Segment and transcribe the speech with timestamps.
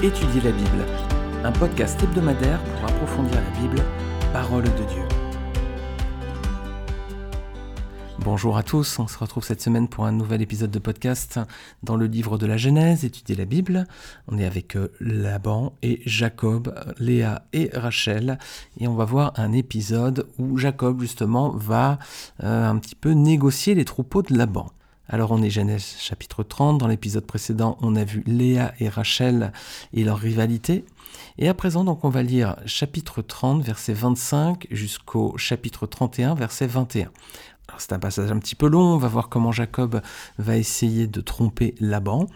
[0.00, 0.86] Étudier la Bible,
[1.42, 3.82] un podcast hebdomadaire pour approfondir la Bible,
[4.32, 5.02] parole de Dieu.
[8.20, 11.40] Bonjour à tous, on se retrouve cette semaine pour un nouvel épisode de podcast
[11.82, 13.88] dans le livre de la Genèse, Étudier la Bible.
[14.28, 18.38] On est avec euh, Laban et Jacob, Léa et Rachel,
[18.78, 21.98] et on va voir un épisode où Jacob justement va
[22.44, 24.70] euh, un petit peu négocier les troupeaux de Laban.
[25.10, 29.52] Alors on est Genèse chapitre 30, dans l'épisode précédent on a vu Léa et Rachel
[29.94, 30.84] et leur rivalité.
[31.38, 36.66] Et à présent donc on va lire chapitre 30 verset 25 jusqu'au chapitre 31 verset
[36.66, 37.10] 21.
[37.68, 40.02] Alors c'est un passage un petit peu long, on va voir comment Jacob
[40.36, 42.26] va essayer de tromper Laban.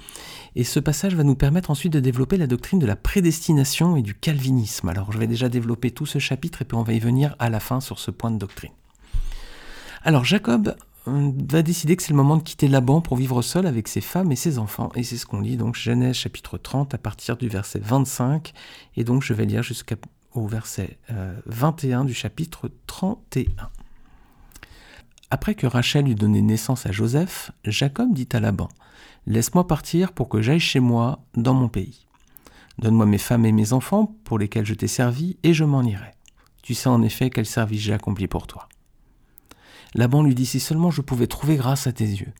[0.57, 4.02] Et ce passage va nous permettre ensuite de développer la doctrine de la prédestination et
[4.02, 4.89] du calvinisme.
[4.89, 7.51] Alors je vais déjà développer tout ce chapitre et puis on va y venir à
[7.51, 8.73] la fin sur ce point de doctrine.
[10.05, 10.75] Alors Jacob
[11.06, 14.30] va décider que c'est le moment de quitter Laban pour vivre seul avec ses femmes
[14.30, 14.90] et ses enfants.
[14.95, 18.52] Et c'est ce qu'on lit donc Genèse chapitre 30 à partir du verset 25.
[18.96, 20.99] Et donc je vais lire jusqu'au verset
[21.46, 23.71] 21 euh, du chapitre 31.
[25.30, 28.68] Après que Rachel eut donné naissance à Joseph, Jacob dit à Laban,
[29.27, 32.07] Laisse-moi partir pour que j'aille chez moi dans mon pays.
[32.79, 36.10] Donne-moi mes femmes et mes enfants pour lesquels je t'ai servi, et je m'en irai.
[36.62, 38.68] Tu sais en effet quel service j'ai accompli pour toi.
[39.95, 42.32] Laban lui dit Si seulement je pouvais trouver grâce à tes yeux.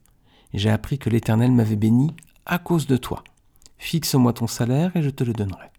[0.55, 2.14] J'ai appris que l'Éternel m'avait béni
[2.47, 3.25] à cause de toi.
[3.78, 5.70] Fixe-moi ton salaire et je te le donnerai.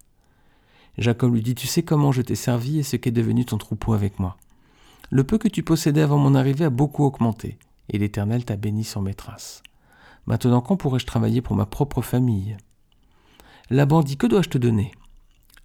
[0.98, 3.94] Jacob lui dit Tu sais comment je t'ai servi et ce qu'est devenu ton troupeau
[3.94, 4.38] avec moi.
[5.10, 7.58] Le peu que tu possédais avant mon arrivée a beaucoup augmenté,
[7.90, 9.64] et l'Éternel t'a béni sans mes traces.
[10.26, 12.58] Maintenant, quand pourrais-je travailler pour ma propre famille?
[13.70, 14.92] Laban dit Que dois-je te donner?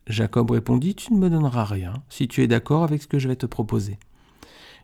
[0.07, 3.29] Jacob répondit Tu ne me donneras rien, si tu es d'accord avec ce que je
[3.29, 3.99] vais te proposer.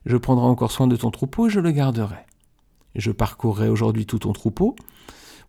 [0.06, 2.27] Je prendrai encore soin de ton troupeau et je le garderai.
[2.94, 4.77] Je parcourrai aujourd'hui tout ton troupeau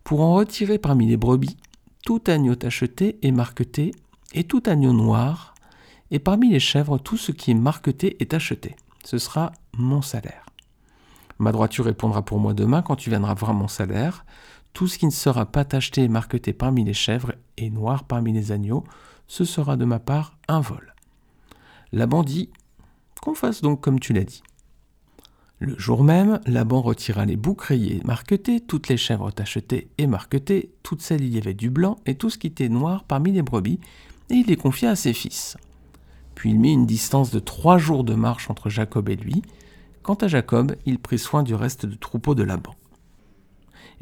[0.04, 1.56] pour en retirer parmi les brebis
[2.06, 3.92] tout agneau tacheté et marqueté
[4.32, 5.54] et tout agneau noir,
[6.12, 8.76] et parmi les chèvres tout ce qui est marqueté et tacheté.
[9.04, 10.46] Ce sera mon salaire.
[11.40, 14.24] Ma droiture répondra pour moi demain quand tu viendras voir mon salaire.
[14.72, 18.32] Tout ce qui ne sera pas tacheté et marqueté parmi les chèvres et noir parmi
[18.32, 18.84] les agneaux,
[19.26, 20.94] ce sera de ma part un vol.
[21.92, 22.50] La bandit
[23.20, 24.42] qu'on fasse donc comme tu l'as dit.
[25.58, 30.70] Le jour même, Laban retira les boucs rayés marquetés, toutes les chèvres tachetées et marquetées,
[30.82, 33.40] toutes celles il y avait du blanc et tout ce qui était noir parmi les
[33.40, 33.80] brebis,
[34.28, 35.56] et il les confia à ses fils.
[36.34, 39.40] Puis il mit une distance de trois jours de marche entre Jacob et lui.
[40.02, 42.74] Quant à Jacob, il prit soin du reste du troupeau de Laban.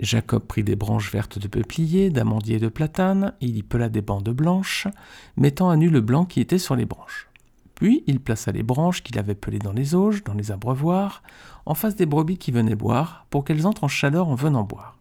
[0.01, 4.03] Jacob prit des branches vertes de peuplier, d'amandier et de platane, il y pela des
[4.03, 4.89] bandes blanches,
[5.37, 7.29] mettant à nu le blanc qui était sur les branches.
[7.75, 11.23] Puis il plaça les branches qu'il avait pelées dans les auges, dans les abreuvoirs,
[11.67, 14.99] en face des brebis qui venaient boire, pour qu'elles entrent en chaleur en venant boire.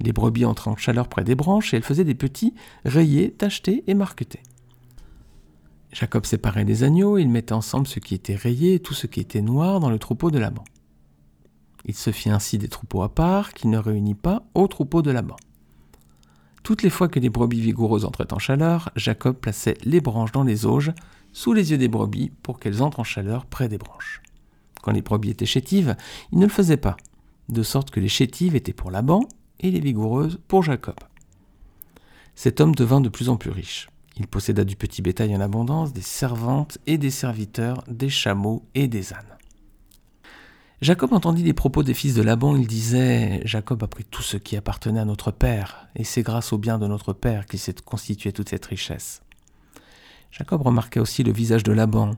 [0.00, 2.54] Les brebis entraient en chaleur près des branches et elles faisaient des petits
[2.84, 4.42] rayés, tachetés et marquetés.
[5.92, 9.20] Jacob séparait les agneaux il mettait ensemble ce qui était rayé et tout ce qui
[9.20, 10.64] était noir dans le troupeau de Laban.
[11.84, 15.10] Il se fit ainsi des troupeaux à part qu'il ne réunit pas au troupeau de
[15.10, 15.36] Laban.
[16.62, 20.44] Toutes les fois que les brebis vigoureuses entraient en chaleur, Jacob plaçait les branches dans
[20.44, 20.92] les auges
[21.32, 24.22] sous les yeux des brebis pour qu'elles entrent en chaleur près des branches.
[24.82, 25.96] Quand les brebis étaient chétives,
[26.32, 26.96] il ne le faisait pas,
[27.48, 29.20] de sorte que les chétives étaient pour Laban
[29.60, 30.96] et les vigoureuses pour Jacob.
[32.34, 33.88] Cet homme devint de plus en plus riche.
[34.16, 38.88] Il posséda du petit bétail en abondance, des servantes et des serviteurs, des chameaux et
[38.88, 39.36] des ânes.
[40.80, 44.38] Jacob entendit les propos des fils de Laban, il disait Jacob a pris tout ce
[44.38, 47.74] qui appartenait à notre père, et c'est grâce au bien de notre père qu'il s'est
[47.84, 49.20] constitué toute cette richesse.
[50.30, 52.12] Jacob remarqua aussi le visage de Laban.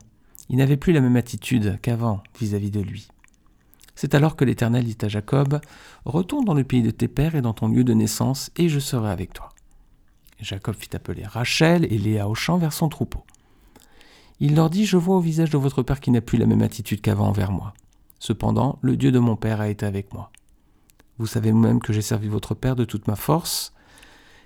[0.49, 3.07] Il n'avait plus la même attitude qu'avant vis-à-vis de lui.
[3.95, 5.59] C'est alors que l'Éternel dit à Jacob,
[6.05, 8.79] Retourne dans le pays de tes pères et dans ton lieu de naissance, et je
[8.79, 9.49] serai avec toi.
[10.39, 13.23] Jacob fit appeler Rachel et Léa au champ vers son troupeau.
[14.39, 16.61] Il leur dit, Je vois au visage de votre père qu'il n'a plus la même
[16.61, 17.73] attitude qu'avant envers moi.
[18.19, 20.31] Cependant, le Dieu de mon père a été avec moi.
[21.17, 23.73] Vous savez vous-même que j'ai servi votre père de toute ma force.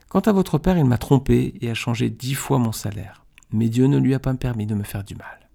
[0.09, 3.69] Quant à votre père, il m'a trompé et a changé dix fois mon salaire mais
[3.69, 5.47] Dieu ne lui a pas permis de me faire du mal.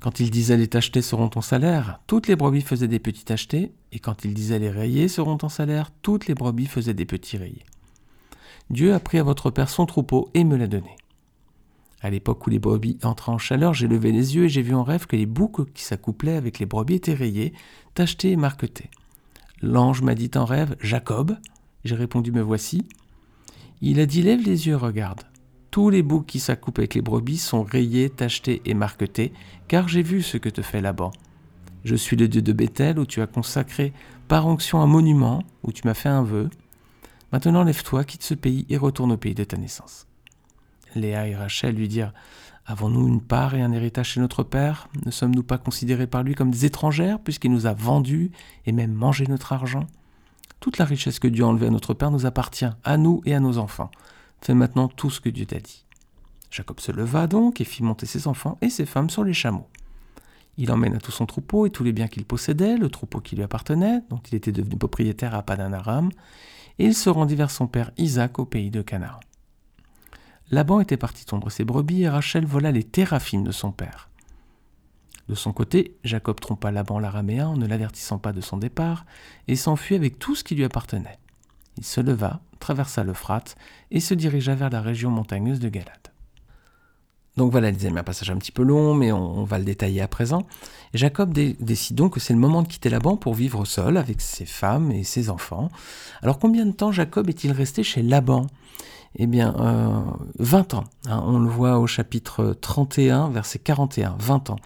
[0.00, 3.72] Quand il disait les tachetés seront ton salaire, toutes les brebis faisaient des petits tachetés,
[3.92, 7.36] et quand il disait les rayés seront ton salaire, toutes les brebis faisaient des petits
[7.36, 7.66] rayés.
[8.70, 10.96] Dieu a pris à votre père son troupeau et me l'a donné.
[12.00, 14.74] À l'époque où les brebis entraient en chaleur, j'ai levé les yeux et j'ai vu
[14.74, 17.52] en rêve que les boucs qui s'accouplaient avec les brebis étaient rayés,
[17.94, 18.88] tachetés et marquetés.
[19.60, 21.36] L'ange m'a dit en rêve Jacob?
[21.84, 22.86] J'ai répondu Me voici.
[23.82, 25.22] Il a dit Lève les yeux, regarde.
[25.70, 29.32] Tous les boucs qui s'accoupent avec les brebis sont rayés, tachetés et marquetés,
[29.68, 31.12] car j'ai vu ce que te fait Laban.
[31.84, 33.92] Je suis le Dieu de Bethel, où tu as consacré
[34.26, 36.50] par onction un monument, où tu m'as fait un vœu.
[37.32, 40.08] Maintenant lève-toi, quitte ce pays et retourne au pays de ta naissance.
[40.96, 42.12] Léa et Rachel lui dirent
[42.66, 44.88] Avons-nous une part et un héritage chez notre Père?
[45.06, 48.32] Ne sommes-nous pas considérés par lui comme des étrangères, puisqu'il nous a vendus
[48.66, 49.86] et même mangé notre argent?
[50.58, 53.34] Toute la richesse que Dieu a enlevée à notre Père nous appartient, à nous et
[53.34, 53.90] à nos enfants.
[54.40, 55.84] Fais maintenant tout ce que Dieu t'a dit.
[56.50, 59.68] Jacob se leva donc et fit monter ses enfants et ses femmes sur les chameaux.
[60.56, 63.42] Il emmena tout son troupeau et tous les biens qu'il possédait, le troupeau qui lui
[63.42, 66.10] appartenait, dont il était devenu propriétaire à Padan-Aram,
[66.78, 69.20] et il se rendit vers son père Isaac au pays de Canaan.
[70.50, 74.10] Laban était parti tondre ses brebis et Rachel vola les théraphim de son père.
[75.28, 79.06] De son côté, Jacob trompa Laban l'araméen en ne l'avertissant pas de son départ
[79.46, 81.20] et s'enfuit avec tout ce qui lui appartenait.
[81.76, 83.56] Il se leva, traversa l'Euphrate
[83.90, 86.10] et se dirigea vers la région montagneuse de Galade.
[87.36, 90.02] Donc voilà, les amis, un passage un petit peu long, mais on, va le détailler
[90.02, 90.46] à présent.
[90.94, 94.46] Jacob décide donc que c'est le moment de quitter Laban pour vivre seul avec ses
[94.46, 95.70] femmes et ses enfants.
[96.22, 98.46] Alors combien de temps Jacob est-il resté chez Laban?
[99.16, 99.52] Eh bien,
[100.38, 100.84] 20 euh, ans.
[101.08, 101.22] Hein.
[101.26, 104.58] on le voit au chapitre 31, verset 41, 20 ans.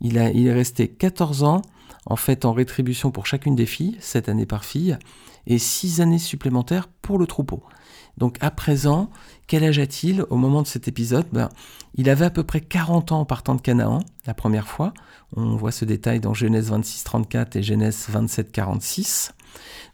[0.00, 1.62] Il, a, il est resté 14 ans,
[2.06, 4.98] en fait, en rétribution pour chacune des filles, 7 années par fille,
[5.46, 7.62] et 6 années supplémentaires pour le troupeau.
[8.18, 9.10] Donc à présent,
[9.46, 11.26] quel âge a-t-il au moment de cet épisode?
[11.32, 11.48] Ben,
[11.94, 14.92] Il avait à peu près 40 ans en partant de Canaan, la première fois.
[15.34, 19.32] On voit ce détail dans Genèse 26, 34 et Genèse 27, 46.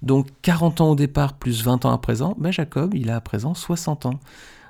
[0.03, 3.21] Donc 40 ans au départ plus 20 ans à présent, ben Jacob, il a à
[3.21, 4.21] présent 60 ans.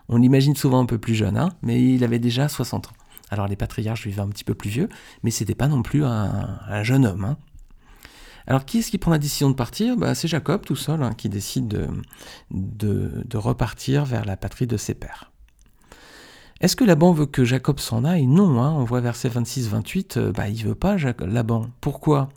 [0.09, 2.98] On l'imagine souvent un peu plus jeune, hein, mais il avait déjà 60 ans.
[3.31, 4.89] Alors les patriarches vivaient un petit peu plus vieux,
[5.23, 7.25] mais c'était pas non plus un, jeune homme.
[7.25, 7.37] Hein.
[8.47, 9.97] Alors qui est-ce qui prend la décision de partir?
[9.97, 11.89] Bah, C'est Jacob tout seul hein, qui décide
[12.51, 15.31] de, repartir vers la patrie de ses pères.
[16.61, 18.27] Est-ce que Laban veut que Jacob s'en aille?
[18.27, 21.69] Non, hein, on voit verset 26-28, euh, bah, il veut pas Laban.
[21.81, 22.31] Pourquoi?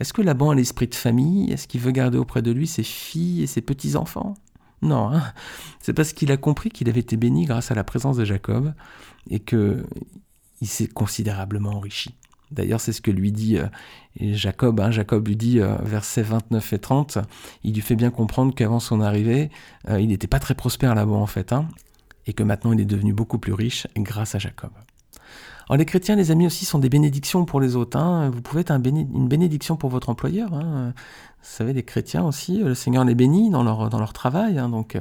[0.00, 1.50] Est-ce que Laban a l'esprit de famille?
[1.50, 4.34] Est-ce qu'il veut garder auprès de lui ses filles et ses petits-enfants?
[4.82, 5.22] Non, hein.
[5.80, 8.74] c'est parce qu'il a compris qu'il avait été béni grâce à la présence de Jacob
[9.30, 9.40] et
[10.58, 12.14] qu'il s'est considérablement enrichi.
[12.50, 13.66] D'ailleurs, c'est ce que lui dit euh,
[14.20, 14.80] Jacob.
[14.80, 14.90] Hein.
[14.90, 17.18] Jacob lui dit, euh, versets 29 et 30,
[17.64, 19.50] il lui fait bien comprendre qu'avant son arrivée,
[19.88, 21.66] euh, il n'était pas très prospère là-bas en fait, hein,
[22.26, 24.70] et que maintenant il est devenu beaucoup plus riche grâce à Jacob.
[25.68, 27.96] Alors les chrétiens, les amis aussi, sont des bénédictions pour les autres.
[27.98, 28.30] Hein.
[28.30, 30.50] Vous pouvez être une bénédiction pour votre employeur.
[30.50, 30.92] Vous
[31.40, 34.56] savez, les chrétiens aussi, le Seigneur les bénit dans leur, dans leur travail.
[34.56, 34.98] Donc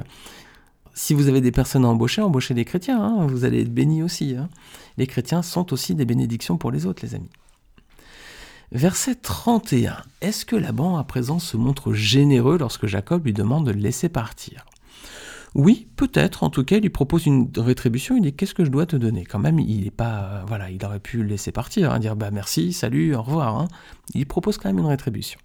[0.94, 4.38] si vous avez des personnes à embaucher, embauchez des chrétiens, vous allez être bénis aussi.
[4.98, 7.30] Les chrétiens sont aussi des bénédictions pour les autres, les amis.
[8.72, 9.98] Verset 31.
[10.22, 14.10] Est-ce que Laban à présent se montre généreux lorsque Jacob lui demande de le laisser
[14.10, 14.66] partir?
[15.56, 16.44] Oui, peut-être.
[16.44, 18.16] En tout cas, il lui propose une rétribution.
[18.16, 19.26] Il dit qu'est-ce que je dois te donner?
[19.26, 22.16] Quand même, il est pas, euh, voilà, il aurait pu le laisser partir, hein, dire
[22.16, 23.58] bah merci, salut, au revoir.
[23.58, 23.68] Hein.
[24.16, 25.40] Il propose quand même une rétribution.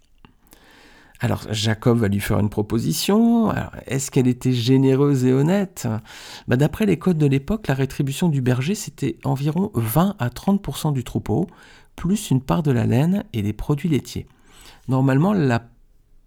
[1.21, 3.53] Alors Jacob va lui faire une proposition.
[3.87, 5.89] Est-ce qu'elle était généreuse et honnête?
[6.47, 10.93] Bah, D'après les codes de l'époque, la rétribution du berger, c'était environ 20 à 30%
[10.93, 11.49] du troupeau,
[11.97, 14.29] plus une part de la laine et des produits laitiers.
[14.87, 15.69] Normalement, la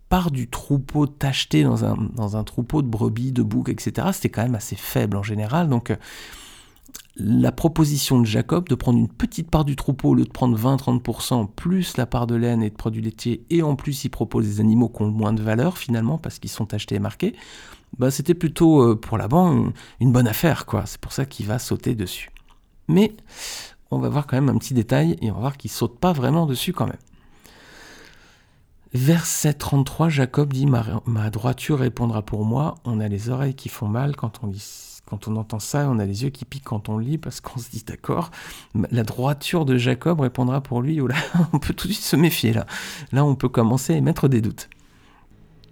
[0.10, 4.30] part du troupeau tacheté dans un, dans un troupeau de brebis, de boucs, etc., c'était
[4.30, 5.70] quand même assez faible en général.
[5.70, 5.96] Donc,
[7.16, 10.58] la proposition de Jacob de prendre une petite part du troupeau au lieu de prendre
[10.58, 14.46] 20-30%, plus la part de laine et de produits laitiers, et en plus il propose
[14.46, 17.36] des animaux qui ont moins de valeur finalement parce qu'ils sont achetés et marqués,
[17.98, 20.66] bah, c'était plutôt euh, pour la banque une bonne affaire.
[20.66, 20.86] quoi.
[20.86, 22.30] C'est pour ça qu'il va sauter dessus.
[22.88, 23.14] Mais
[23.92, 26.14] on va voir quand même un petit détail et on va voir qu'il saute pas
[26.14, 26.98] vraiment dessus quand même.
[28.94, 32.76] Verset 33, Jacob dit ma, droiture répondra pour moi.
[32.84, 34.52] On a les oreilles qui font mal quand on,
[35.12, 37.60] quand on entend ça, on a les yeux qui piquent quand on lit parce qu'on
[37.60, 38.32] se dit d'accord,
[38.92, 40.96] la droiture de Jacob répondra pour lui.
[40.96, 41.16] là,
[41.54, 42.66] on peut tout de suite se méfier là.
[43.12, 44.70] Là, on peut commencer à émettre des doutes.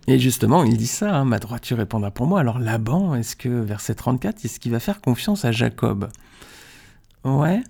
[0.07, 2.41] Et justement, il dit ça, hein, ma droiture répondra pour moi.
[2.41, 6.09] Alors Laban, est-ce que, verset 34, est-ce qu'il va faire confiance à Jacob?
[7.23, 7.61] Ouais,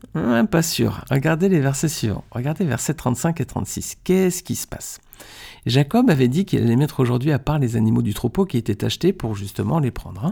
[0.49, 1.05] pas sûr.
[1.11, 2.23] Regardez les versets suivants.
[2.31, 3.97] Regardez versets 35 et 36.
[4.03, 5.01] Qu'est-ce qui se passe?
[5.67, 8.83] Jacob avait dit qu'il allait mettre aujourd'hui à part les animaux du troupeau qui étaient
[8.83, 10.25] achetés pour justement les prendre.
[10.25, 10.31] Hein.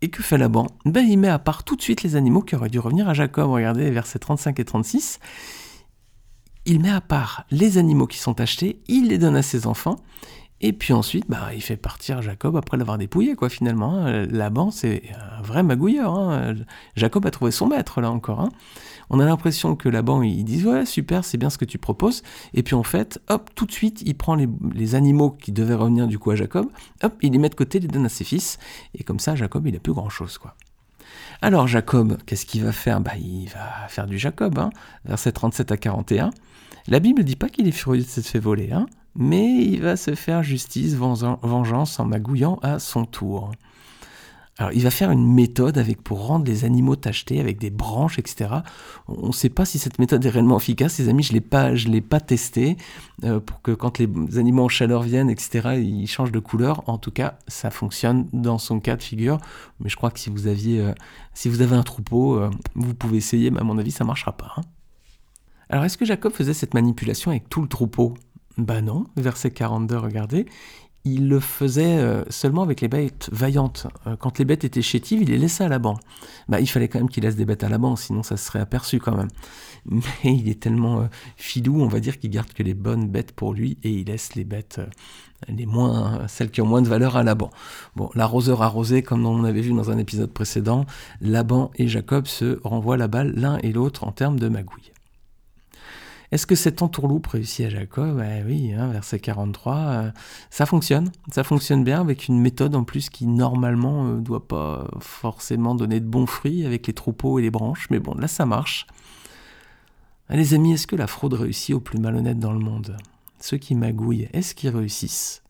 [0.00, 2.54] Et que fait Laban ben, Il met à part tout de suite les animaux qui
[2.54, 3.50] auraient dû revenir à Jacob.
[3.50, 5.18] Regardez versets 35 et 36.
[6.66, 9.96] Il met à part les animaux qui sont achetés, il les donne à ses enfants,
[10.60, 13.98] et puis ensuite, bah, il fait partir Jacob après l'avoir dépouillé, quoi, finalement.
[13.98, 14.26] Hein.
[14.26, 15.02] Laban, c'est
[15.38, 16.14] un vrai magouilleur.
[16.14, 16.54] Hein.
[16.96, 18.40] Jacob a trouvé son maître, là encore.
[18.40, 18.48] Hein.
[19.10, 22.22] On a l'impression que Laban, il dit Ouais, super, c'est bien ce que tu proposes.
[22.54, 26.08] Et puis en fait, hop, tout de suite, il prend les, animaux qui devaient revenir
[26.08, 26.66] du coup à Jacob,
[27.02, 28.58] hop, il les met de côté, il les donne à ses fils.
[28.94, 30.54] Et comme ça, Jacob, il n'a plus grand-chose, quoi.
[31.40, 33.00] Alors Jacob, qu'est-ce qu'il va faire?
[33.00, 34.58] Bah, Il va faire du Jacob,
[35.04, 36.30] versets 37 à 41.
[36.88, 38.72] La Bible ne dit pas qu'il est furieux de s'être fait voler.
[38.72, 38.86] Hein
[39.18, 43.50] mais il va se faire justice, vengeance en magouillant à son tour.
[44.58, 48.18] Alors, il va faire une méthode avec pour rendre les animaux tachetés avec des branches,
[48.18, 48.50] etc.
[49.06, 50.98] On ne sait pas si cette méthode est réellement efficace.
[50.98, 51.42] Les amis, je l'ai
[51.92, 52.76] l'ai pas testé
[53.22, 56.82] euh, pour que quand les animaux en chaleur viennent, etc., ils changent de couleur.
[56.88, 59.38] En tout cas, ça fonctionne dans son cas de figure.
[59.78, 60.92] Mais je crois que si vous aviez, euh,
[61.34, 63.52] si vous avez un troupeau, euh, vous pouvez essayer.
[63.52, 64.54] Mais à mon avis, ça marchera pas.
[64.56, 64.62] Hein.
[65.70, 68.14] Alors, est-ce que Jacob faisait cette manipulation avec tout le troupeau?
[68.58, 69.06] Ben non.
[69.16, 70.46] Verset 42, regardez
[71.04, 73.86] il le faisait euh, seulement avec les bêtes vaillantes.
[74.06, 75.98] Euh, quand les bêtes étaient chétives, il les laissait à l'aband.
[76.48, 78.98] Bah, il fallait quand même qu'il laisse des bêtes à l'aband, sinon ça serait aperçu
[78.98, 79.28] quand même.
[79.86, 83.32] Mais il est tellement euh, filou, on va dire, qu'il garde que les bonnes bêtes
[83.32, 84.80] pour lui et il laisse les bêtes,
[85.48, 87.50] les moins, celles qui ont moins de valeur à l'aband.
[87.96, 90.84] Bon, l'arroseur arrosé, comme on avait vu dans un épisode précédent,
[91.20, 94.92] Laban et Jacob se renvoient la balle l'un et l'autre en termes de magouille.
[96.30, 100.10] Est-ce que cette entourloupe réussit à Jacob eh Oui, hein, verset 43, euh,
[100.50, 101.10] ça fonctionne.
[101.32, 105.74] Ça fonctionne bien avec une méthode en plus qui normalement ne euh, doit pas forcément
[105.74, 107.86] donner de bons fruits avec les troupeaux et les branches.
[107.90, 108.86] Mais bon, là ça marche.
[110.28, 112.98] Ah, les amis, est-ce que la fraude réussit aux plus malhonnêtes dans le monde?
[113.40, 115.42] Ceux qui magouillent, est-ce qu'ils réussissent?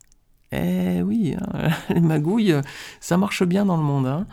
[0.53, 2.55] Eh oui, hein, les magouilles,
[3.01, 4.07] ça marche bien dans le monde.
[4.07, 4.27] Hein.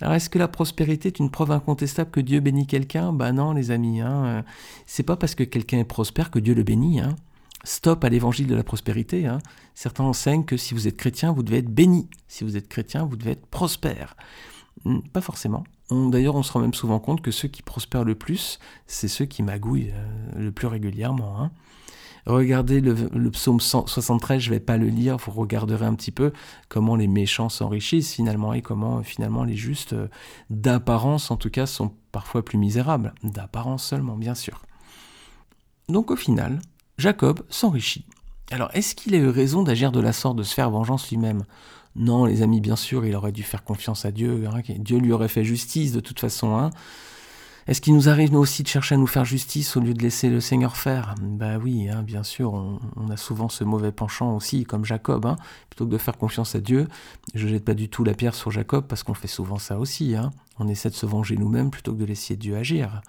[0.00, 3.12] Alors est-ce que la prospérité est une preuve incontestable que Dieu bénit quelqu'un?
[3.12, 4.24] Ben non les amis, hein.
[4.24, 4.42] Euh,
[4.86, 7.00] c'est pas parce que quelqu'un est prospère que Dieu le bénit.
[7.00, 7.16] Hein.
[7.64, 9.26] Stop à l'évangile de la prospérité.
[9.26, 9.38] Hein.
[9.74, 12.08] Certains enseignent que si vous êtes chrétien, vous devez être béni.
[12.28, 14.16] Si vous êtes chrétien, vous devez être prospère.
[14.84, 15.64] Hmm, pas forcément.
[15.90, 19.24] D'ailleurs, on se rend même souvent compte que ceux qui prospèrent le plus, c'est ceux
[19.24, 21.50] qui magouillent euh, le plus régulièrement.
[22.28, 26.30] Regardez le, psaume 73, je ne vais pas le lire, vous regarderez un petit peu
[26.68, 30.08] comment les méchants s'enrichissent finalement et comment finalement les justes, euh,
[30.50, 33.14] d'apparence en tout cas, sont parfois plus misérables.
[33.22, 34.60] D'apparence seulement, bien sûr.
[35.88, 36.60] Donc au final,
[36.98, 38.04] Jacob s'enrichit.
[38.50, 41.44] Alors est-ce qu'il a eu raison d'agir de la sorte, de se faire vengeance lui-même?
[41.96, 44.44] Non, les amis, bien sûr, il aurait dû faire confiance à Dieu.
[44.46, 46.58] Hein, Dieu lui aurait fait justice de toute façon.
[46.58, 46.70] Hein.
[47.68, 50.02] Est-ce qu'il nous arrive nous aussi de chercher à nous faire justice au lieu de
[50.02, 51.14] laisser le Seigneur faire?
[51.20, 55.36] Ben oui, hein, bien sûr, on, a souvent ce mauvais penchant aussi, comme Jacob, hein.
[55.68, 56.88] plutôt que de faire confiance à Dieu.
[57.34, 59.78] Je ne jette pas du tout la pierre sur Jacob parce qu'on fait souvent ça
[59.78, 60.16] aussi.
[60.16, 60.30] Hein.
[60.58, 63.02] On essaie de se venger nous-mêmes plutôt que de laisser Dieu agir.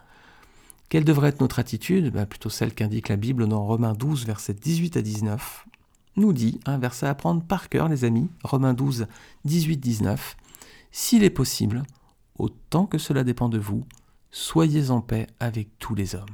[0.89, 2.11] Quelle devrait être notre attitude?
[2.11, 5.67] Ben Plutôt celle qu'indique la Bible dans Romains 12, versets 18 à 19.
[6.17, 9.07] Nous dit, un verset à prendre par cœur, les amis, Romains 12,
[9.45, 10.35] 18, 19.
[10.91, 11.83] S'il est possible,
[12.37, 13.85] autant que cela dépend de vous,
[14.31, 16.25] Soyez en paix avec tous les hommes.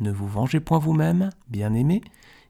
[0.00, 2.02] Ne vous vengez point vous-même, bien-aimés,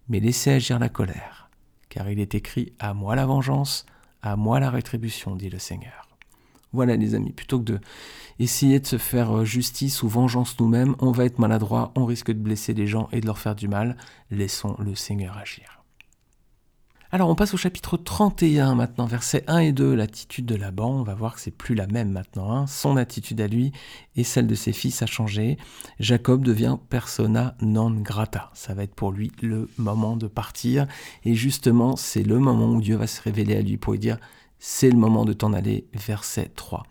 [0.09, 1.51] mais laissez agir la colère,
[1.91, 3.85] car il est écrit À moi la vengeance,
[4.23, 6.09] à moi la rétribution, dit le Seigneur.
[6.73, 7.81] Voilà les amis, plutôt que de
[8.39, 12.39] essayer de se faire justice ou vengeance nous-mêmes, on va être maladroit, on risque de
[12.39, 13.97] blesser les gens et de leur faire du mal.
[14.31, 15.76] Laissons le Seigneur agir.
[17.17, 21.01] Alors on passe au chapitre 31 maintenant, versets 1 et 2, l'attitude de Laban.
[21.01, 22.53] On va voir que c'est plus la même maintenant.
[22.53, 22.67] Hein.
[22.67, 23.73] Son attitude à lui
[24.17, 25.57] et celle de ses fils a changé.
[25.99, 28.51] Jacob devient persona non grata.
[28.53, 30.87] Ça va être pour lui le moment de partir.
[31.25, 34.19] Et justement, c'est le moment où Dieu va se révéler à lui pour lui dire
[34.59, 36.83] c'est le moment de t'en aller, verset 3.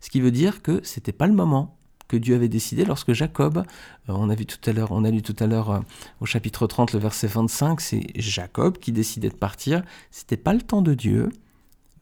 [0.00, 1.76] Ce qui veut dire que c'était pas le moment
[2.08, 5.22] que Dieu avait décidé lorsque Jacob, euh, on a tout à l'heure, on a lu
[5.22, 5.80] tout à l'heure euh,
[6.20, 10.62] au chapitre 30 le verset 25, c'est Jacob qui décidait de partir, c'était pas le
[10.62, 11.30] temps de Dieu,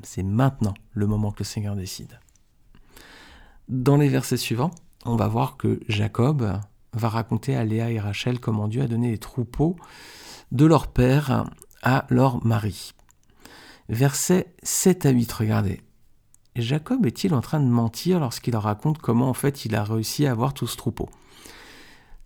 [0.02, 2.20] c'est maintenant le moment que le Seigneur décide.
[3.68, 4.72] Dans les versets suivants,
[5.04, 6.60] on va voir que Jacob
[6.92, 9.76] va raconter à Léa et Rachel comment Dieu a donné les troupeaux
[10.52, 11.46] de leur père
[11.82, 12.92] à leur mari.
[13.88, 15.80] Versets 7 à 8, regardez.
[16.56, 20.30] Jacob est-il en train de mentir lorsqu'il raconte comment en fait il a réussi à
[20.30, 21.08] avoir tout ce troupeau?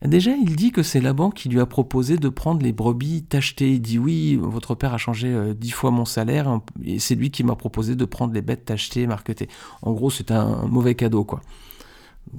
[0.02, 3.72] Déjà, il dit que c'est Laban qui lui a proposé de prendre les brebis tachetées.
[3.72, 7.16] Il dit oui, votre père a changé euh, dix fois mon salaire hein, et c'est
[7.16, 9.48] lui qui m'a proposé de prendre les bêtes tachetées, marquetées.
[9.82, 11.40] En gros, c'est un mauvais cadeau, quoi.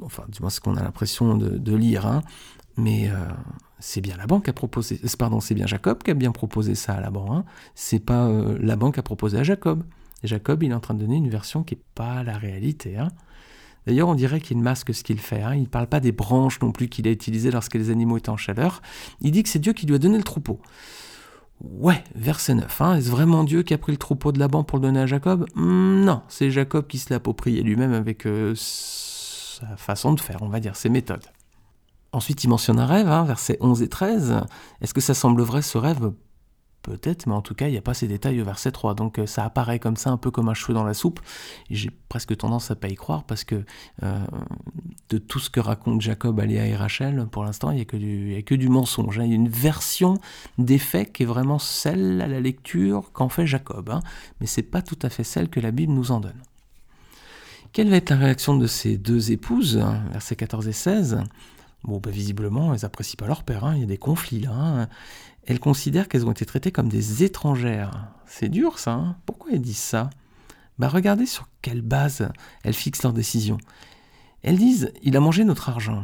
[0.04, 2.06] Enfin, du moins, ce qu'on a l'impression de, lire.
[2.06, 2.22] Hein.
[2.78, 3.16] Mais euh,
[3.80, 5.02] c'est bien Laban qui a proposé.
[5.04, 7.36] Euh, pardon, c'est bien Jacob qui a bien proposé ça à Laban.
[7.36, 7.44] Hein.
[7.76, 8.32] C'est pas
[8.62, 9.84] Laban qui a proposé à Jacob.
[10.24, 12.98] Jacob, il est en train de donner une version qui n'est pas la réalité.
[12.98, 13.10] Hein.
[13.88, 15.42] D'ailleurs, on dirait qu'il masque ce qu'il fait.
[15.42, 15.56] Hein.
[15.56, 18.30] Il ne parle pas des branches non plus qu'il a utilisées lorsque les animaux étaient
[18.30, 18.82] en chaleur.
[19.22, 20.60] Il dit que c'est Dieu qui lui a donné le troupeau.
[21.62, 22.82] Ouais, verset 9.
[22.82, 22.96] Hein.
[22.96, 25.46] Est-ce vraiment Dieu qui a pris le troupeau de Laban pour le donner à Jacob?
[25.56, 30.42] Hmm, Non, c'est Jacob qui se l'a approprié lui-même avec euh, sa façon de faire,
[30.42, 31.26] on va dire, ses méthodes.
[32.12, 34.42] Ensuite, il mentionne un rêve, versets 11 et 13.
[34.82, 36.12] Est-ce que ça semble vrai ce rêve
[36.90, 38.96] Peut-être, mais en tout cas, il n'y a pas ces détails au verset 3.
[38.96, 41.20] Donc euh, ça apparaît comme ça, un peu comme un cheveu dans la soupe.
[41.70, 43.64] J'ai presque tendance à pas y croire parce que
[44.02, 44.26] euh,
[45.10, 47.86] de tout ce que raconte Jacob à Léa et Rachel, pour l'instant, il n'y a,
[47.86, 49.20] que du, a que du mensonge.
[49.20, 49.26] Hein.
[49.26, 50.16] Il y a une version
[50.58, 53.92] des faits qui est vraiment celle à la lecture qu'en fait Jacob.
[53.92, 54.00] Hein.
[54.42, 56.42] Mais c'est pas tout à fait celle que la Bible nous en donne.
[57.72, 61.22] Quelle va être la réaction de ces deux épouses, hein, versets 14 et 16
[61.84, 64.90] Bon, bah, visiblement, elles n'apprécient pas leur père, hein, il y a des conflits là.
[65.50, 68.06] Elles considèrent qu'elles ont été traitées comme des étrangères.
[68.28, 70.12] C'est dur ça, pourquoi elles disent ça?
[70.78, 72.30] Bah, Regardez sur quelle base
[72.64, 73.58] elles fixent leurs décisions.
[74.44, 76.04] Elles disent, il a mangé notre argent.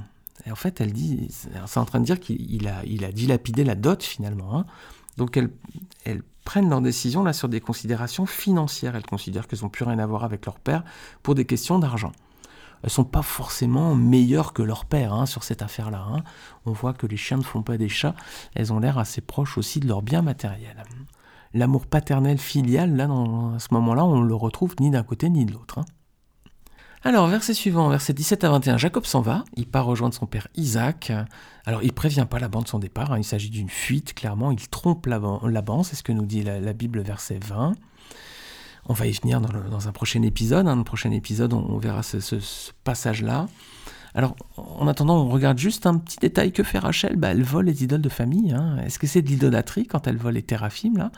[0.49, 3.75] En fait, elles disent, c'est en train de dire qu'il a, il a dilapidé la
[3.75, 4.65] dot finalement.
[5.17, 5.51] Donc elles,
[6.05, 8.95] elles prennent leurs décisions là sur des considérations financières.
[8.95, 10.83] Elles considèrent qu'elles n'ont plus rien à voir avec leur père
[11.21, 12.11] pour des questions d'argent.
[12.87, 16.05] Sont pas forcément meilleures que leur père hein, sur cette affaire-là.
[16.07, 16.23] Hein.
[16.65, 18.15] On voit que les chiens ne font pas des chats.
[18.53, 20.83] Elles ont l'air assez proches aussi de leur bien matériel.
[21.53, 25.29] L'amour paternel filial, là, dans, à ce moment-là, on ne le retrouve ni d'un côté
[25.29, 25.79] ni de l'autre.
[25.79, 25.85] Hein.
[27.07, 30.47] Alors, verset suivant, verset 17 à 21, Jacob s'en va, il part rejoindre son père
[30.55, 31.11] Isaac.
[31.67, 35.05] Alors, il prévient pas Laban de son départ, il s'agit d'une fuite, clairement, il trompe
[35.05, 37.73] Laban, c'est ce que nous dit la, Bible, verset 20.
[38.87, 40.79] On va y venir dans, un prochain épisode, hein.
[40.79, 42.41] un prochain épisode, on, verra ce,
[42.83, 43.47] passage-là.
[44.13, 46.51] Alors, en attendant, on regarde juste un petit détail.
[46.51, 47.15] Que fait Rachel?
[47.15, 48.53] Bah, Elle vole les idoles de famille.
[48.53, 48.77] Hein.
[48.85, 51.11] Est-ce que c'est de l'idolâtrie quand elle vole les téraphimes là?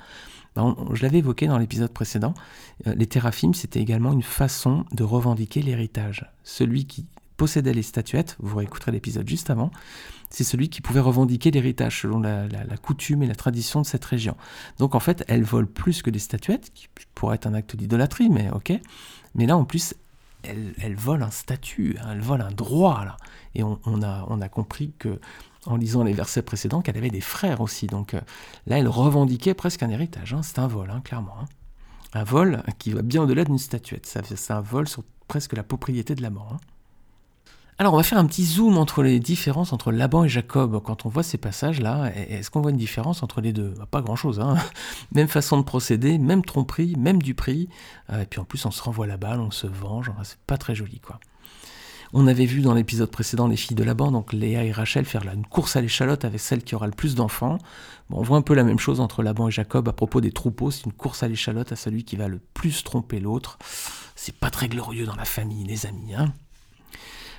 [0.57, 2.33] Bah, je l'avais évoqué dans l'épisode précédent,
[2.87, 6.25] euh, les téraphimes, c'était également une façon de revendiquer l'héritage.
[6.43, 7.05] Celui qui
[7.37, 9.69] possédait les statuettes, vous réécouterez l'épisode juste avant,
[10.29, 12.47] c'est celui qui pouvait revendiquer l'héritage selon la,
[12.81, 14.35] coutume et la tradition de cette région.
[14.77, 18.29] Donc en fait, elle vole plus que des statuettes, qui pourrait être un acte d'idolâtrie,
[18.29, 18.73] mais ok.
[19.35, 19.93] Mais là, en plus,
[20.43, 23.17] elle, vole un statut, hein, elle vole un droit.
[23.55, 25.19] Et on, a, compris que
[25.65, 27.87] en lisant les versets précédents qu'elle avait des frères aussi.
[27.87, 28.21] Donc euh,
[28.67, 30.33] là, elle revendiquait presque un héritage.
[30.33, 30.41] Hein.
[30.43, 31.35] C'est un vol, hein, clairement.
[32.13, 34.05] Un vol qui va bien au-delà d'une statuette.
[34.05, 36.57] C'est un vol sur presque la propriété de la mort.
[37.79, 40.81] Alors on va faire un petit zoom entre les différences entre Laban et Jacob.
[40.83, 43.75] Quand on voit ces passages-là, est-ce qu'on voit une différence entre les deux?
[43.77, 44.43] Bah, Pas grand-chose.
[45.13, 47.69] Même façon de procéder, même tromperie, même du prix.
[48.09, 50.11] Euh, et puis en plus on se renvoie la balle, on se venge.
[50.23, 51.19] C'est pas très joli quoi.
[52.13, 55.23] On avait vu dans l'épisode précédent les filles de Laban, donc Léa et Rachel, faire
[55.31, 57.59] une course à l'échalote avec celle qui aura le plus d'enfants.
[58.09, 60.71] on voit un peu la même chose entre Laban et Jacob à propos des troupeaux.
[60.71, 63.59] C'est une course à l'échalote à celui qui va le plus tromper l'autre.
[64.15, 66.15] C'est pas très glorieux dans la famille, les amis.
[66.15, 66.33] Hein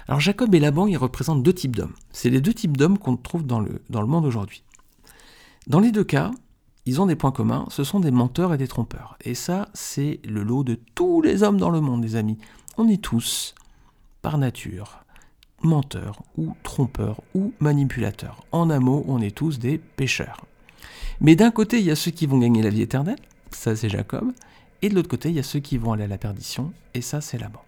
[0.08, 1.92] Alors Jacob et Laban, ils représentent deux types d'hommes.
[2.12, 4.64] C'est les deux types d'hommes qu'on trouve dans le, monde aujourd'hui.
[5.66, 6.30] Dans les deux cas,
[6.86, 9.18] ils ont des points communs, ce sont des menteurs et des trompeurs.
[9.22, 12.38] Et ça, c'est le lot de tous les hommes dans le monde, les amis.
[12.78, 13.54] On est tous
[14.22, 15.04] par nature
[15.62, 18.44] menteur ou trompeur ou manipulateur.
[18.52, 20.46] En un mot, on est tous des pécheurs.
[21.20, 23.18] Mais d'un côté, il y a ceux qui vont gagner la vie éternelle,
[23.50, 24.32] ça c'est Jacob,
[24.82, 27.00] et de l'autre côté, il y a ceux qui vont aller à la perdition, et
[27.00, 27.60] ça c'est Laban.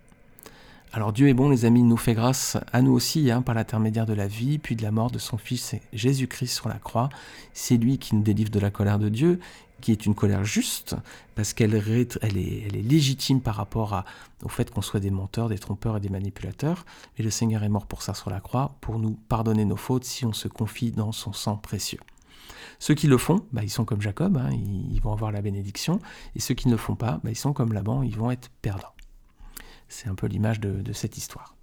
[0.93, 3.55] Alors Dieu est bon, les amis, il nous fait grâce à nous aussi, hein, par
[3.55, 7.11] l'intermédiaire de la vie, puis de la mort de son Fils Jésus-Christ sur la croix.
[7.53, 9.39] C'est lui qui nous délivre de la colère de Dieu,
[9.81, 10.97] qui est une colère juste,
[11.37, 14.03] parce qu'elle est, elle est, légitime par rapport
[14.43, 16.85] au fait qu'on soit des menteurs, des trompeurs et des manipulateurs.
[17.19, 20.05] Et le Seigneur est mort pour ça sur la croix, pour nous pardonner nos fautes
[20.05, 22.01] si on se confie dans son sang précieux.
[22.81, 26.01] Ceux qui le font, bah, ils sont comme Jacob, hein, ils, vont avoir la bénédiction,
[26.35, 28.51] et ceux qui ne le font pas, bah, ils sont comme Laban, ils vont être
[28.61, 28.93] perdants.
[29.91, 31.55] C'est un peu l'image de cette histoire.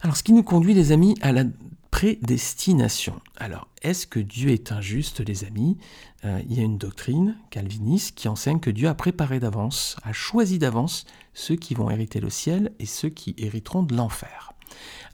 [0.00, 1.44] Alors ce qui nous conduit, les amis, à la
[1.90, 3.20] prédestination.
[3.38, 5.78] Alors, est-ce que Dieu est injuste, les amis?
[6.24, 10.12] Euh, Il y a une doctrine calviniste qui enseigne que Dieu a préparé d'avance, a
[10.12, 14.52] choisi d'avance ceux qui vont hériter le ciel et ceux qui hériteront de l'enfer.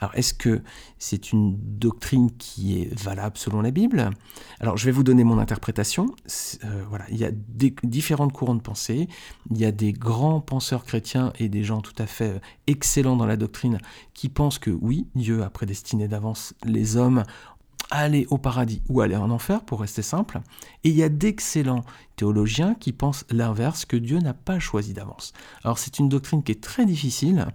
[0.00, 0.62] Alors, est-ce que
[0.98, 4.10] c'est une doctrine qui est valable selon la Bible?
[4.60, 6.14] Alors, je vais vous donner mon interprétation.
[6.64, 9.08] Euh, voilà, il y a des, différentes courants de pensée.
[9.50, 13.16] Il y a des grands penseurs chrétiens et des gens tout à fait euh, excellents
[13.16, 13.78] dans la doctrine
[14.12, 17.24] qui pensent que oui, Dieu a prédestiné d'avance les hommes
[17.90, 20.40] à aller au paradis ou aller en enfer, pour rester simple.
[20.82, 21.84] Et il y a d'excellents
[22.16, 25.32] théologiens qui pensent l'inverse, que Dieu n'a pas choisi d'avance.
[25.62, 27.46] Alors c'est une doctrine qui est très difficile,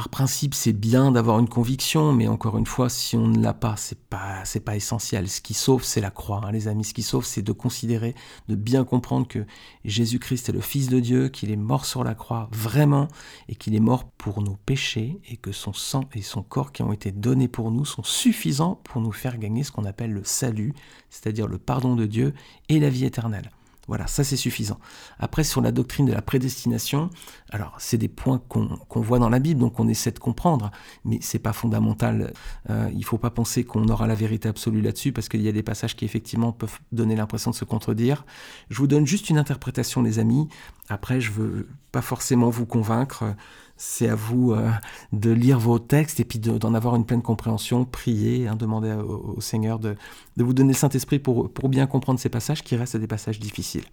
[0.00, 3.52] par principe, c'est bien d'avoir une conviction, mais encore une fois, si on ne l'a
[3.52, 5.28] pas, c'est pas, c'est pas essentiel.
[5.28, 6.84] Ce qui sauve, c'est la croix, hein, les amis.
[6.84, 8.14] Ce qui sauve, c'est de considérer,
[8.48, 9.44] de bien comprendre que
[9.84, 13.08] Jésus-Christ est le Fils de Dieu, qu'il est mort sur la croix vraiment,
[13.50, 16.82] et qu'il est mort pour nos péchés, et que son sang et son corps qui
[16.82, 20.24] ont été donnés pour nous sont suffisants pour nous faire gagner ce qu'on appelle le
[20.24, 20.72] salut,
[21.10, 22.32] c'est-à-dire le pardon de Dieu
[22.70, 23.50] et la vie éternelle.
[23.90, 24.78] Voilà, ça c'est suffisant.
[25.18, 27.10] Après, sur la doctrine de la prédestination,
[27.50, 30.70] alors c'est des points qu'on voit dans la Bible, donc on essaie de comprendre,
[31.04, 32.32] mais c'est pas fondamental.
[32.70, 35.52] Euh, il faut pas penser qu'on aura la vérité absolue là-dessus, parce qu'il y a
[35.52, 38.24] des passages qui effectivement peuvent donner l'impression de se contredire.
[38.68, 40.48] Je vous donne juste une interprétation, les amis.
[40.88, 43.34] Après, je veux pas forcément vous convaincre
[43.82, 44.70] c'est à vous euh,
[45.14, 49.40] de lire vos textes et puis d'en avoir une pleine compréhension, prier, hein, demander au,
[49.40, 49.96] Seigneur de,
[50.36, 53.86] vous donner le Saint-Esprit pour, bien comprendre ces passages qui restent des passages difficiles.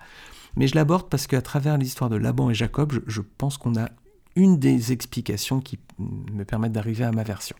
[0.58, 3.88] Mais je l'aborde parce qu'à travers l'histoire de Laban et Jacob, je, pense qu'on a
[4.36, 7.56] une des explications qui me permettent d'arriver à ma version.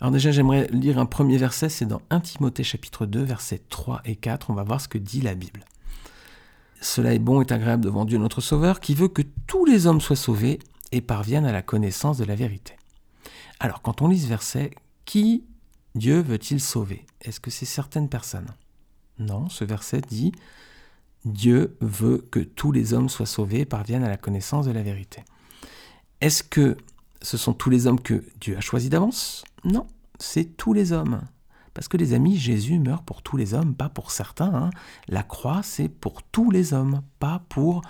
[0.00, 4.02] Alors déjà, j'aimerais lire un premier verset, c'est dans 1 Timothée chapitre 2, versets 3
[4.04, 4.50] et 4.
[4.50, 5.64] On va voir ce que dit la Bible.
[6.80, 10.00] Cela est bon et agréable devant Dieu notre Sauveur, qui veut que tous les hommes
[10.00, 10.60] soient sauvés
[10.94, 12.76] et parviennent à la connaissance de la vérité.
[13.58, 14.70] Alors, quand on lit ce verset,
[15.04, 15.44] qui
[15.96, 17.04] Dieu veut-il sauver?
[17.20, 18.54] Est-ce que c'est certaines personnes?
[19.18, 20.30] Non, ce verset dit
[21.24, 24.84] Dieu veut que tous les hommes soient sauvés et parviennent à la connaissance de la
[24.84, 25.24] vérité.
[26.20, 26.76] Est-ce que
[27.22, 29.44] ce sont tous les hommes que Dieu a choisis d'avance?
[29.64, 29.88] Non,
[30.20, 31.22] c'est tous les hommes.
[31.72, 34.54] Parce que les amis, Jésus meurt pour tous les hommes, pas pour certains.
[34.54, 34.70] Hein.
[35.08, 37.82] La croix, c'est pour tous les hommes, pas pour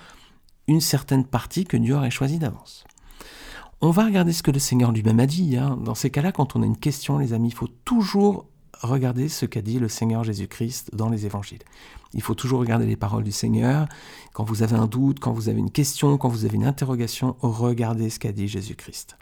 [0.67, 2.83] une certaine partie que Dieu aurait choisie d'avance.
[3.85, 5.57] On va regarder ce que le Seigneur lui-même a dit.
[5.57, 5.77] Hein.
[5.79, 8.47] Dans ces cas-là, quand on a une question, les amis, il faut toujours
[8.81, 11.61] regarder ce qu'a dit le Seigneur Jésus-Christ dans les évangiles.
[12.15, 13.87] Il faut toujours regarder les paroles du Seigneur.
[14.33, 17.35] Quand vous avez un doute, quand vous avez une question, quand vous avez une interrogation,
[17.41, 19.17] regardez ce qu'a dit Jésus-Christ.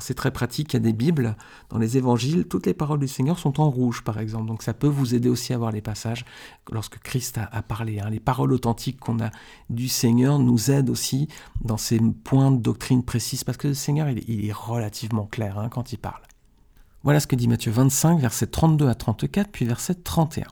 [0.00, 1.36] C'est très pratique, il y a des Bibles
[1.68, 4.72] dans les évangiles, toutes les paroles du Seigneur sont en rouge par exemple, donc ça
[4.72, 6.24] peut vous aider aussi à voir les passages
[6.70, 8.00] lorsque Christ a, parlé.
[8.00, 8.08] Hein.
[8.10, 9.30] Les paroles authentiques qu'on a
[9.68, 11.28] du Seigneur nous aident aussi
[11.62, 15.68] dans ces points de doctrine précises, parce que le Seigneur il, est relativement clair hein,
[15.68, 16.22] quand il parle.
[17.02, 20.46] Voilà ce que dit Matthieu 25, versets 32 à 34, puis verset 31.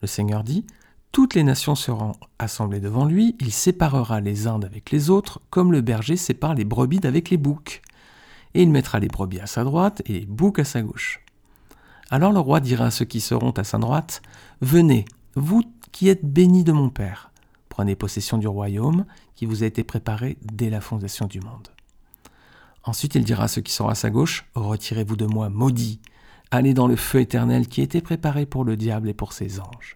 [0.00, 0.64] Le Seigneur dit,
[1.10, 5.72] Toutes les nations seront assemblées devant lui, il séparera les uns avec les autres, comme
[5.72, 7.82] le berger sépare les brebis d'avec les boucs.
[8.54, 11.24] Et il mettra les brebis à sa droite et les boucs à sa gauche.
[12.10, 14.22] Alors le roi dira à ceux qui seront à sa droite,
[14.60, 17.30] Venez, vous qui êtes bénis de mon Père,
[17.68, 21.68] prenez possession du royaume qui vous a été préparé dès la fondation du monde.
[22.84, 26.00] Ensuite il dira à ceux qui seront à sa gauche, Retirez-vous de moi, maudits,
[26.50, 29.94] aller dans le feu éternel qui était préparé pour le diable et pour ses anges.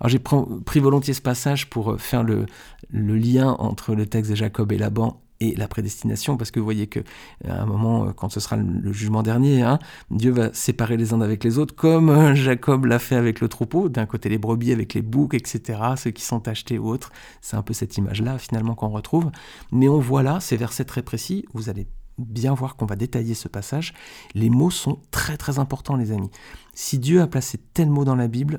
[0.00, 2.46] Alors j'ai pris volontiers ce passage pour euh, faire le,
[2.90, 6.86] lien entre le texte de Jacob et Laban et la prédestination, parce que vous voyez
[6.86, 7.00] que
[7.48, 9.78] à un moment, euh, quand ce sera le jugement dernier, hein,
[10.10, 13.48] Dieu va séparer les uns avec les autres, comme euh, Jacob l'a fait avec le
[13.48, 17.10] troupeau, d'un côté les brebis avec les boucs, etc., ceux qui sont achetés ou autres.
[17.40, 19.30] C'est un peu cette image-là finalement qu'on retrouve.
[19.72, 21.86] Mais on voit là ces versets très précis, vous allez
[22.18, 23.94] bien voir qu'on va détailler ce passage.
[24.34, 26.30] Les mots sont très très importants, les amis.
[26.74, 28.58] Si Dieu a placé tel mot dans la Bible,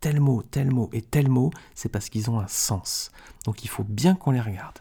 [0.00, 3.12] tel mot, tel mot et tel mot, c'est parce qu'ils ont un sens.
[3.44, 4.78] Donc il faut bien qu'on les regarde.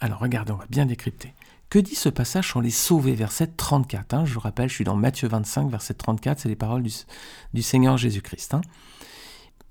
[0.00, 1.34] Alors regardez, on va bien décrypter.
[1.68, 4.24] Que dit ce passage sur les sauvés, verset 34 hein?
[4.24, 7.96] Je vous rappelle, je suis dans Matthieu 25, verset 34, c'est les paroles du, Seigneur
[7.96, 8.54] Jésus-Christ.
[8.54, 8.62] Hein.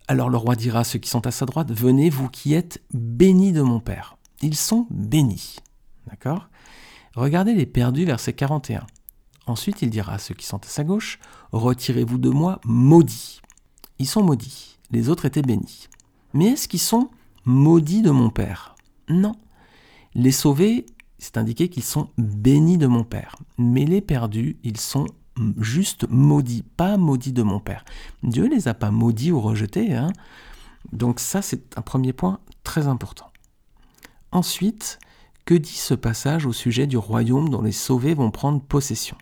[0.08, 2.82] Alors le roi dira à ceux qui sont à sa droite, Venez, vous qui êtes
[2.94, 4.18] bénis de mon Père.
[4.42, 5.58] Ils sont bénis.
[6.08, 6.48] D'accord?
[7.16, 8.86] Regardez les perdus, verset 41.
[9.48, 11.20] Ensuite, il dira à ceux qui sont à sa gauche,
[11.52, 13.42] Retirez-vous de moi, maudits.
[13.98, 15.90] Ils sont maudits, les autres étaient bénis.
[16.34, 17.10] Mais est-ce qu'ils sont
[17.44, 18.76] maudits de mon Père?
[19.10, 19.36] Non.
[20.16, 20.86] Les sauvés,
[21.18, 23.36] c'est indiqué qu'ils sont bénis de mon Père.
[23.58, 25.06] Mais les perdus, ils sont
[25.58, 27.86] juste maudits, pas maudits de mon Père.
[28.24, 29.94] Dieu ne les a pas maudits ou rejetés.
[29.94, 30.12] Hein
[30.92, 33.32] Donc ça, c'est un premier point très important.
[34.32, 35.00] Ensuite,
[35.46, 39.18] que dit ce passage au sujet du royaume dont les sauvés vont prendre possession?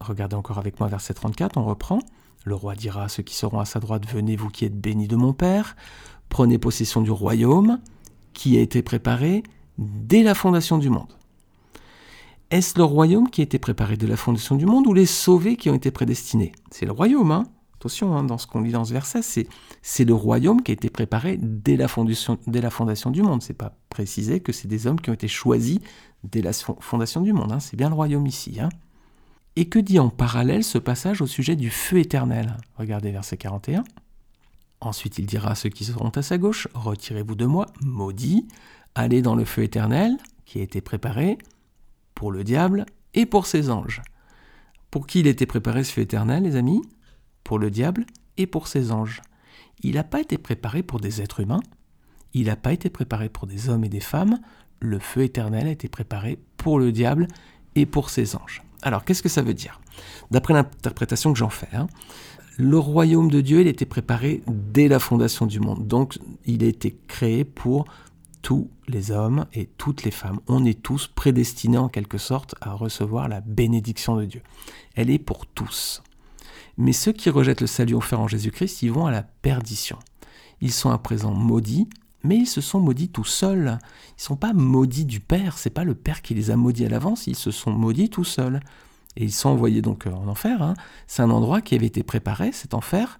[0.00, 1.98] Regardez encore avec moi verset 34, on reprend.
[2.44, 5.08] Le roi dira à ceux qui seront à sa droite, Venez vous qui êtes bénis
[5.08, 5.76] de mon Père,
[6.28, 7.80] prenez possession du royaume
[8.32, 9.42] qui a été préparé
[9.78, 11.12] dès la fondation du monde.
[12.50, 15.56] Est-ce le royaume qui a été préparé dès la fondation du monde ou les sauvés
[15.56, 16.52] qui ont été prédestinés?
[16.70, 17.44] C'est le royaume, hein
[17.78, 19.20] Attention, hein, dans ce qu'on lit dans ce verset,
[19.82, 22.38] c'est le royaume qui a été préparé dès la fondation,
[23.10, 23.42] du monde.
[23.42, 25.80] C'est pas précisé que c'est des hommes qui ont été choisis
[26.24, 27.52] dès la fondation du monde.
[27.52, 27.60] Hein.
[27.60, 28.60] C'est bien le royaume ici.
[28.60, 28.70] Hein.
[29.56, 32.56] Et que dit en parallèle ce passage au sujet du feu éternel?
[32.78, 33.84] Regardez verset 41.
[34.80, 38.46] Ensuite il dira à ceux qui seront à sa gauche, Retirez-vous de moi, maudits,
[38.96, 41.38] allez dans le feu éternel qui a été préparé
[42.14, 44.02] pour le diable et pour ses anges.
[44.90, 46.82] Pour qui il était préparé ce feu éternel, les amis?
[47.44, 48.06] Pour le diable
[48.38, 49.20] et pour ses anges.
[49.82, 51.60] Il n'a pas été préparé pour des êtres humains,
[52.32, 54.40] il n'a pas été préparé pour des hommes et des femmes,
[54.80, 57.28] le feu éternel a été préparé pour le diable
[57.74, 58.62] et pour ses anges.
[58.82, 59.80] Alors qu'est-ce que ça veut dire?
[60.30, 61.86] D'après l'interprétation que j'en fais, hein,
[62.56, 65.86] le royaume de Dieu, il était préparé dès la fondation du monde.
[65.86, 67.84] Donc il a été créé pour
[68.46, 70.38] tous les hommes et toutes les femmes.
[70.46, 74.40] On est tous prédestinés en quelque sorte à recevoir la bénédiction de Dieu.
[74.94, 76.00] Elle est pour tous.
[76.76, 79.98] Mais ceux qui rejettent le salut offert en Jésus-Christ, ils vont à la perdition.
[80.60, 81.88] Ils sont à présent maudits,
[82.22, 83.80] mais ils se sont maudits tout seuls.
[84.10, 86.86] Ils ne sont pas maudits du Père, c'est pas le Père qui les a maudits
[86.86, 88.60] à l'avance, ils se sont maudits tout seuls.
[89.16, 90.62] Et ils sont envoyés donc en enfer.
[90.62, 90.74] Hein.
[91.08, 93.18] C'est un endroit qui avait été préparé, cet enfer,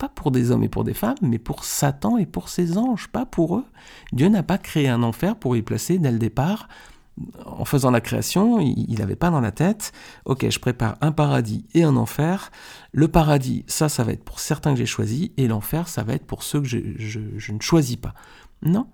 [0.00, 3.08] pas pour des hommes et pour des femmes, mais pour Satan et pour ses anges,
[3.08, 3.66] pas pour eux.
[4.12, 6.68] Dieu n'a pas créé un enfer pour y placer dès le départ
[7.44, 9.92] en faisant la création, il n'avait pas dans la tête,
[10.24, 12.50] ok, je prépare un paradis et un enfer.
[12.92, 16.14] Le paradis, ça, ça va être pour certains que j'ai choisis, et l'enfer, ça va
[16.14, 18.14] être pour ceux que je, je ne choisis pas.
[18.62, 18.86] Non,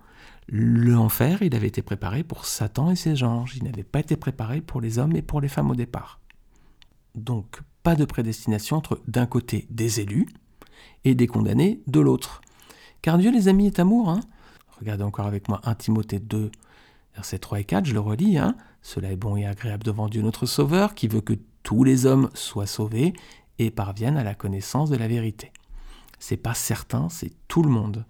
[0.48, 3.56] l'enfer, il avait été préparé pour Satan et ses anges.
[3.56, 6.20] Il n'avait pas été préparé pour les hommes et pour les femmes au départ.
[7.14, 10.26] Donc, pas de prédestination entre d'un côté des élus
[11.04, 12.40] et des condamnés de l'autre.
[13.02, 14.08] Car Dieu, les amis, est amour.
[14.08, 14.20] Hein
[14.78, 16.50] Regardez encore avec moi 1 Timothée 2,
[17.14, 18.38] versets 3 et 4, je le relis.
[18.38, 22.06] Hein Cela est bon et agréable devant Dieu notre Sauveur, qui veut que tous les
[22.06, 23.12] hommes soient sauvés
[23.58, 25.52] et parviennent à la connaissance de la vérité.
[26.18, 28.04] C'est pas certain, c'est tout le monde.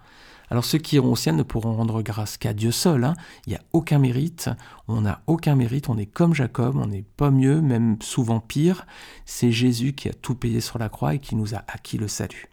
[0.48, 3.04] Alors ceux qui iront au ciel ne pourront rendre grâce qu'à Dieu seul.
[3.04, 3.14] Hein.
[3.46, 4.50] Il n'y a aucun mérite,
[4.88, 8.86] on n'a aucun mérite, on est comme Jacob, on n'est pas mieux, même souvent pire.
[9.24, 12.08] C'est Jésus qui a tout payé sur la croix et qui nous a acquis le
[12.08, 12.48] salut.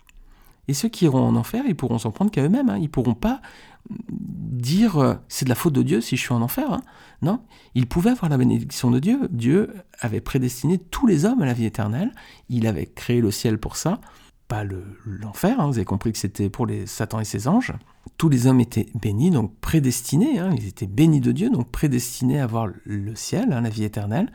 [0.67, 2.69] Et ceux qui iront en enfer, ils pourront s'en prendre qu'à eux-mêmes.
[2.69, 2.77] Hein.
[2.79, 3.41] Ils pourront pas
[3.89, 6.71] dire euh, c'est de la faute de Dieu si je suis en enfer.
[6.71, 6.81] Hein.
[7.21, 7.41] Non,
[7.75, 9.27] ils pouvaient avoir la bénédiction de Dieu.
[9.31, 12.11] Dieu avait prédestiné tous les hommes à la vie éternelle.
[12.49, 13.99] Il avait créé le ciel pour ça
[14.47, 14.63] pas
[15.05, 15.67] l'enfer, hein.
[15.67, 17.73] vous avez compris que c'était pour les Satan et ses anges.
[18.17, 22.43] Tous les hommes étaient bénis, donc prédestinés, ils étaient bénis de Dieu, donc prédestinés à
[22.43, 24.31] avoir le ciel, la vie éternelle.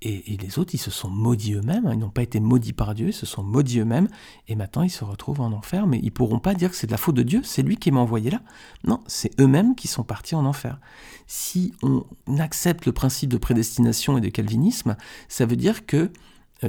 [0.00, 3.08] Et, les autres, ils se sont maudits eux-mêmes, ils n'ont pas été maudits par Dieu,
[3.08, 4.06] ils se sont maudits eux-mêmes,
[4.46, 6.92] et maintenant ils se retrouvent en enfer, mais ils pourront pas dire que c'est de
[6.92, 8.40] la faute de Dieu, c'est lui qui m'a envoyé là.
[8.84, 10.78] Non, c'est eux-mêmes qui sont partis en enfer.
[11.26, 12.04] Si on
[12.38, 14.96] accepte le principe de prédestination et de calvinisme,
[15.28, 16.12] ça veut dire que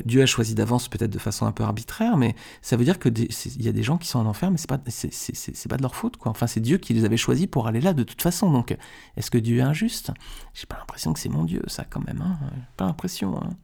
[0.06, 3.28] Dieu a choisi d'avance peut-être de façon un peu arbitraire, mais ça veut dire qu'il
[3.60, 5.96] y a des gens qui sont en enfer, mais c'est pas c'est pas de leur
[5.96, 6.32] faute quoi.
[6.32, 8.52] Enfin c'est Dieu qui les avait choisis pour aller là de toute façon.
[8.52, 8.78] Donc
[9.18, 10.12] est-ce que Dieu est injuste?
[10.54, 12.22] J'ai pas l'impression que c'est mon Dieu ça quand même.
[12.22, 12.40] Hein
[12.78, 13.42] pas l'impression.
[13.42, 13.56] Hein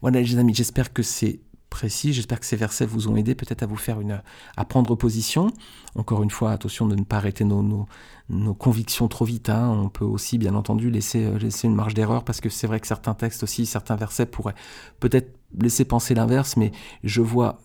[0.00, 2.12] voilà les amis, j'espère que c'est précis.
[2.12, 4.20] J'espère que ces versets vous ont aidé peut-être à vous faire une
[4.56, 5.52] à prendre position.
[5.94, 7.86] Encore une fois, attention de ne pas arrêter nos,
[8.28, 9.48] nos, convictions trop vite.
[9.48, 9.70] Hein.
[9.70, 12.80] On peut aussi, bien entendu, laisser, euh, laisser une marge d'erreur parce que c'est vrai
[12.80, 14.54] que certains textes aussi, certains versets pourraient
[14.98, 17.60] peut-être laisser penser l'inverse, mais je vois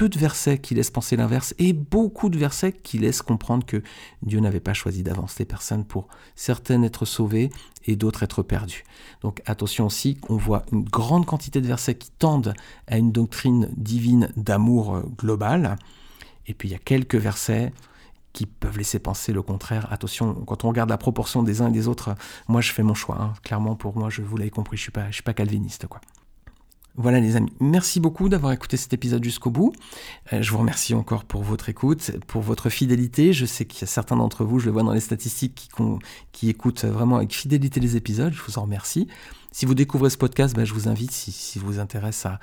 [0.00, 3.82] peu de versets qui laissent penser l'inverse et beaucoup de versets qui laissent comprendre que
[4.22, 7.50] Dieu n'avait pas choisi d'avance les personnes pour certaines être sauvées
[7.84, 8.84] et d'autres être perdues.
[9.20, 12.54] Donc attention aussi qu'on voit une grande quantité de versets qui tendent
[12.86, 15.76] à une doctrine divine d'amour euh, global.
[16.46, 17.70] Et puis il y a quelques versets
[18.32, 19.86] qui peuvent laisser penser le contraire.
[19.92, 22.14] Attention, quand on regarde la proportion des uns et des autres,
[22.48, 23.20] moi je fais mon choix.
[23.20, 23.34] Hein.
[23.42, 26.00] Clairement, pour moi, je vous l'avez compris, je suis pas, je suis pas calviniste, quoi.
[27.00, 29.72] Voilà les amis, merci beaucoup d'avoir écouté cet épisode jusqu'au bout.
[30.34, 33.32] Euh, je vous remercie encore pour votre écoute, pour votre fidélité.
[33.32, 35.82] Je sais qu'il y a certains d'entre vous, je le vois dans les statistiques, qui,
[36.32, 38.34] qui écoutent vraiment avec fidélité les épisodes.
[38.34, 39.08] Je vous en remercie.
[39.52, 42.38] Si vous découvrez ce podcast, ben, je vous invite, si, si vous intéresse, à,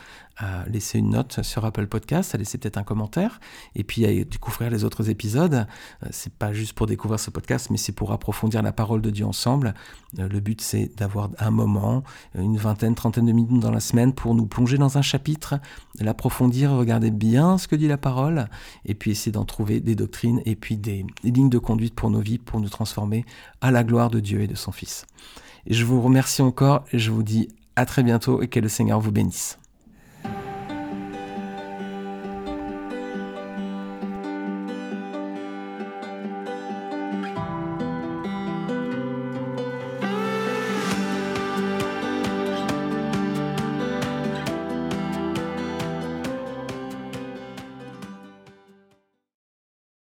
[0.68, 3.40] laisser une note sur Apple Podcast, à laisser peut-être un commentaire,
[3.76, 5.66] et puis à découvrir les autres épisodes.
[6.04, 9.10] Euh, c'est pas juste pour découvrir ce podcast, mais c'est pour approfondir la parole de
[9.10, 9.74] Dieu ensemble.
[10.20, 12.04] Euh, le but, c'est d'avoir un moment,
[12.36, 15.56] une vingtaine, trentaine de minutes dans la semaine pour nous plonger dans un chapitre,
[16.00, 18.50] l'approfondir, regarder bien ce que dit la parole,
[18.86, 22.20] et puis essayer d'en trouver des doctrines et puis des lignes de conduite pour nos
[22.20, 23.26] vies, pour nous transformer
[23.62, 25.08] à la gloire de Dieu et de son Fils.
[25.70, 29.00] Je vous remercie encore et je vous dis à très bientôt et que le Seigneur
[29.00, 29.60] vous bénisse.